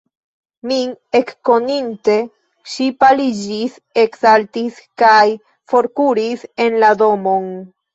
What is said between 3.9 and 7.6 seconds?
eksaltis kaj forkuris en la domon.